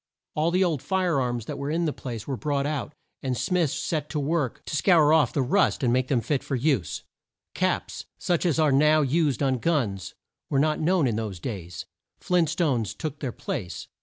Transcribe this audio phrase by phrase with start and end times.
[0.33, 3.75] All the old fire arms that were in the place were brought out, and smiths
[3.75, 7.03] set to work to scour off the rust and make them fit to use.
[7.53, 10.15] Caps, such as are now used on guns,
[10.49, 11.85] were not known in those days.
[12.19, 13.89] Flint stones took their place.